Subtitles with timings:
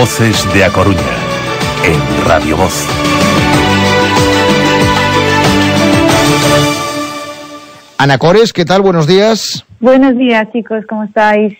[0.00, 0.98] Voces de A Coruña,
[1.84, 2.88] en Radio Voz.
[7.98, 8.80] Ana Cores, ¿qué tal?
[8.80, 9.66] Buenos días.
[9.78, 11.54] Buenos días, chicos, ¿cómo estáis?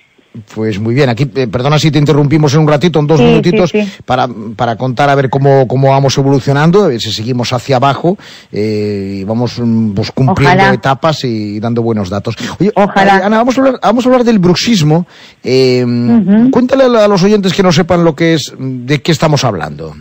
[0.54, 3.24] Pues muy bien, aquí, eh, perdona si te interrumpimos en un ratito, en dos Sí,
[3.24, 4.02] minutitos, sí, sí.
[4.06, 8.16] Para, para contar a ver cómo, cómo vamos evolucionando, a ver si seguimos hacia abajo
[8.52, 10.74] eh, y vamos mm, pues, cumpliendo Ojalá.
[10.74, 12.36] etapas y dando buenos datos.
[12.60, 13.18] Oye, Ojalá.
[13.18, 15.04] eh, Ana, vamos a hablar, vamos a hablar del bruxismo.
[15.42, 16.50] Eh, Ujú.
[16.52, 19.96] Cuéntale a los oyentes que no sepan lo que es, de qué estamos hablando.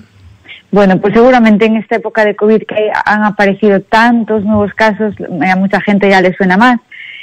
[0.72, 5.56] Bueno, pues seguramente en esta época de COVID que han aparecido tantos nuevos casos, a
[5.56, 6.80] mucha gente ya le suena más.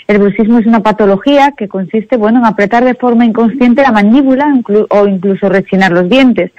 [0.07, 4.47] El bruxismo es una patología que consiste, bueno, en apretar de forma inconsciente la mandíbula
[4.91, 6.53] o incluso rechinar los dientes.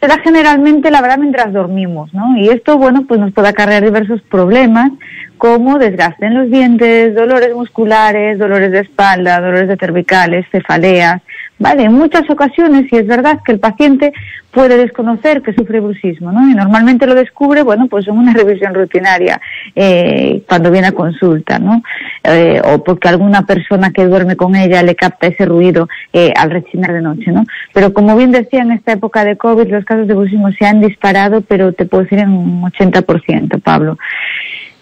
[0.00, 2.36] Se da generalmente, la verdad, mientras dormimos, ¿no?
[2.36, 4.90] Y esto, bueno, pues nos puede acarrear diversos problemas
[5.38, 11.22] como desgaste en los dientes, dolores musculares, dolores de espalda, dolores de cervicales, cefaleas,
[11.58, 11.84] ¿vale?
[11.84, 14.12] En muchas ocasiones, y es verdad que el paciente
[14.50, 16.48] puede desconocer que sufre bruxismo, ¿no?
[16.48, 19.40] Y normalmente lo descubre, bueno, pues en una revisión rutinaria,
[19.74, 21.82] eh, cuando viene a consulta, ¿no?
[22.24, 26.50] Eh, o porque alguna persona que duerme con ella le capta ese ruido eh, al
[26.50, 27.44] rechinar de noche, ¿no?
[27.72, 30.80] Pero como bien decía, en esta época de COVID los casos de bruxismo se han
[30.80, 33.98] disparado, pero te puedo decir en un 80%, Pablo.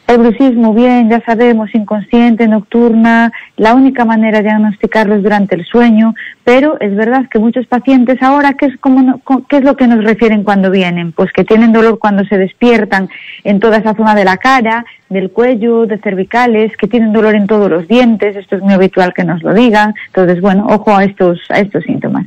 [0.07, 5.65] El bruxismo, bien, ya sabemos, inconsciente, nocturna, la única manera de diagnosticarlo es durante el
[5.65, 9.65] sueño, pero es verdad que muchos pacientes ahora, ¿qué es, como no- co- ¿qué es
[9.65, 11.11] lo que nos refieren cuando vienen?
[11.11, 13.09] Pues que tienen dolor cuando se despiertan
[13.43, 17.49] en toda esa zona de la cara, del cuello, de cervicales, que tienen dolor en
[17.49, 21.03] todos los dientes, esto es muy habitual que nos lo digan, entonces, bueno, ojo a
[21.03, 22.27] estos, a estos síntomas.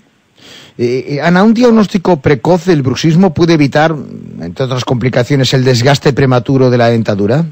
[0.77, 3.95] Eh, eh, Ana, un diagnóstico precoz del bruxismo puede evitar,
[4.41, 7.45] entre otras complicaciones, el desgaste prematuro de la dentadura.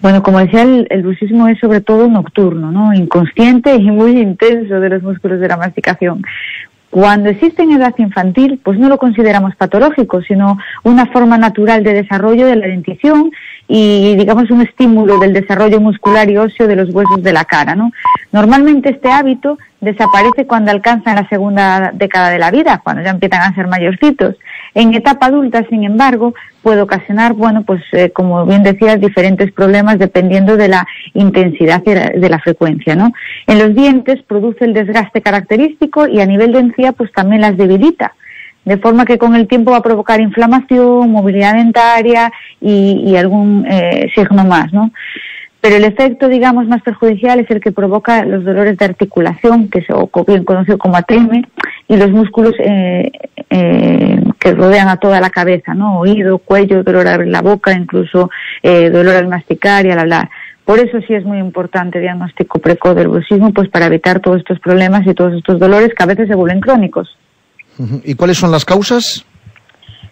[0.00, 2.92] Bueno, como decía, el, el es sobre todo nocturno, ¿no?
[2.92, 6.22] Inconsciente y muy intenso de los músculos de la masticación.
[6.94, 11.92] Cuando existe en edad infantil, pues no lo consideramos patológico, sino una forma natural de
[11.92, 13.32] desarrollo de la dentición
[13.66, 17.74] y, digamos, un estímulo del desarrollo muscular y óseo de los huesos de la cara,
[17.74, 17.90] ¿no?
[18.30, 23.42] Normalmente este hábito desaparece cuando alcanzan la segunda década de la vida, cuando ya empiezan
[23.42, 24.36] a ser mayorcitos.
[24.74, 29.98] En etapa adulta, sin embargo, puede ocasionar, bueno, pues eh, como bien decías, diferentes problemas
[29.98, 33.12] dependiendo de la intensidad y de la- de la frecuencia, ¿no?
[33.46, 37.56] En los dientes produce el desgaste característico y a nivel de encía, pues también las
[37.56, 38.14] debilita.
[38.64, 43.66] De forma que con el tiempo va a provocar inflamación, movilidad dentaria y, y algún
[43.68, 44.90] eh, signo más, ¿no?
[45.64, 49.78] Pero el efecto, digamos, más perjudicial es el que provoca los dolores de articulación, que
[49.78, 51.42] es o bien conocido como ATM,
[51.88, 53.10] y los músculos eh,
[53.48, 56.00] eh, que rodean a toda la cabeza, ¿no?
[56.00, 58.28] Oído, cuello, dolor al abrir la boca, incluso
[58.62, 60.28] eh, dolor al masticar y al hablar.
[60.66, 64.40] Por eso sí es muy importante el diagnóstico precoz del bruxismo, pues para evitar todos
[64.40, 67.16] estos problemas y todos estos dolores que a veces se vuelven crónicos.
[68.04, 69.24] ¿Y cuáles son las causas?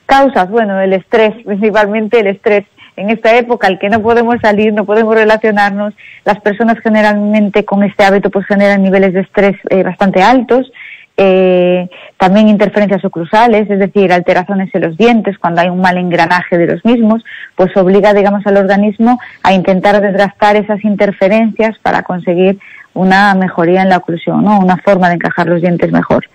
[0.07, 2.65] Causas, bueno, el estrés, principalmente el estrés.
[2.97, 5.95] En esta época, al que no podemos salir, no podemos relacionarnos,
[6.25, 10.71] las personas generalmente con este hábito pues generan niveles de estrés eh, bastante altos.
[11.17, 16.57] Eh, también interferencias oclusales, es decir, alteraciones en los dientes cuando hay un mal engranaje
[16.57, 17.23] de los mismos,
[17.55, 22.59] pues obliga, digamos, al organismo a intentar desgastar esas interferencias para conseguir
[22.95, 24.59] una mejoría en la oclusión, ¿no?
[24.59, 26.27] Una forma de encajar los dientes mejor.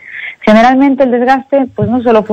[0.41, 2.24] Generalmente el desgaste pues no solo,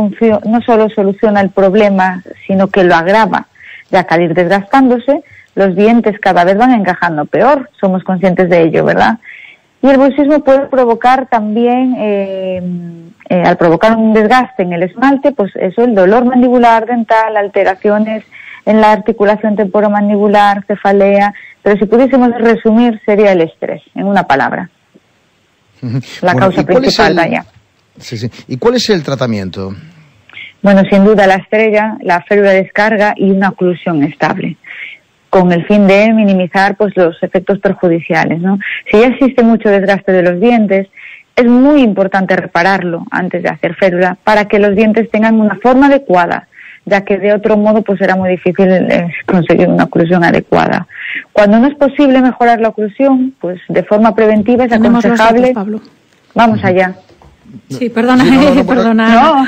[0.46, 3.48] no solo soluciona el problema, sino que lo agrava,
[3.94, 5.22] ya que al ir desgastándose,
[5.54, 9.18] los dientes cada vez van encajando peor, somos conscientes de ello, ¿verdad?
[9.82, 12.62] Y el bruxismo puede provocar también, eh,
[13.28, 18.24] eh, al provocar un desgaste en el esmalte, pues eso, el dolor mandibular dental, alteraciones
[18.66, 21.32] en la articulación temporomandibular, cefalea,
[21.62, 24.70] pero si pudiésemos resumir sería el estrés, en una palabra,
[25.82, 27.42] la Bueno, causa ¿y cuál es principal, el-.
[28.00, 28.30] Sí, sí.
[28.48, 29.72] ¿Y cuál es el tratamiento?
[30.64, 34.56] Bueno, sin duda la estrella, la férula de descarga y una oclusión estable,
[35.28, 38.58] con el fin de minimizar pues los efectos perjudiciales, ¿no?
[38.90, 40.88] Si ya existe mucho desgaste de los dientes,
[41.36, 45.88] es muy importante repararlo antes de hacer férula para que los dientes tengan una forma
[45.88, 46.48] adecuada,
[46.86, 50.86] ya que de otro modo pues será muy difícil eh, conseguir una oclusión adecuada.
[51.34, 55.52] Cuando no es posible mejorar la oclusión, pues de forma preventiva es datos, aconsejable.
[55.52, 55.82] Pablo.
[56.34, 56.94] Vamos allá.
[57.68, 59.08] Sí, perdona, Sí, no, no, no, perdona.
[59.08, 59.46] no.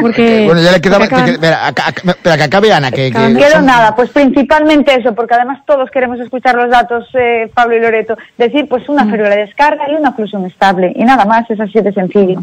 [0.00, 1.04] Porque, bueno, ya le quedaba.
[1.06, 2.90] acaban- que- espera, que acabe Ana.
[2.90, 7.50] Que, que son- nada, pues principalmente eso, porque además todos queremos escuchar los datos, eh,
[7.54, 8.16] Pablo y Loreto.
[8.38, 10.92] Decir, pues una férula de descarga y una oclusión estable.
[10.94, 12.42] Y nada más, es así de sencillo.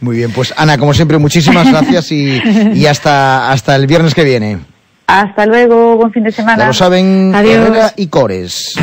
[0.00, 2.40] Muy bien, pues Ana, como siempre, muchísimas gracias y,
[2.74, 4.58] y hasta, hasta el viernes que viene.
[5.06, 6.66] Hasta luego, buen fin de Ya semana.
[6.66, 7.54] lo saben, Adiós.
[7.68, 8.74] Herrera y Cores.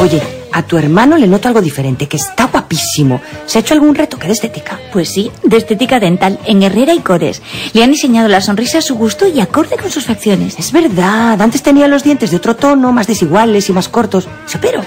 [0.00, 3.20] Oye, A tu hermano le noto algo diferente, que está guapísimo.
[3.46, 4.80] ¿Se ha hecho algún retoque de estética?
[4.92, 7.42] Pues sí, de estética dental, en Herrera y Cores.
[7.72, 10.58] Le han diseñado la sonrisa a su gusto y acorde con sus facciones.
[10.58, 14.28] Es verdad, antes tenía los dientes de otro tono, más desiguales y más cortos.
[14.46, 14.82] Se operó.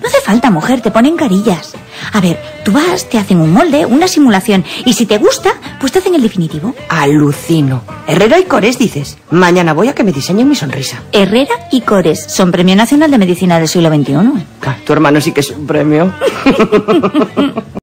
[0.00, 1.72] No hace falta, mujer, te ponen carillas.
[2.12, 5.92] A ver, tú vas, te hacen un molde, una simulación, y si te gusta, pues
[5.92, 6.74] te hacen el definitivo.
[6.88, 7.82] Alucino.
[8.06, 9.16] Herrera y Cores, dices.
[9.30, 11.02] Mañana voy a que me diseñen mi sonrisa.
[11.12, 14.14] Herrera y Cores son Premio Nacional de Medicina del siglo XXI.
[14.84, 16.12] Tu hermano sí que es un premio.